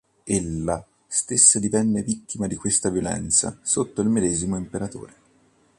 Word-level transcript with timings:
Ella 0.23 0.83
stessa 1.05 1.59
divenne 1.59 2.01
vittima 2.01 2.47
di 2.47 2.55
questa 2.55 2.89
violenza 2.89 3.59
sotto 3.61 4.01
il 4.01 4.09
medesimo 4.09 4.57
imperatore. 4.57 5.13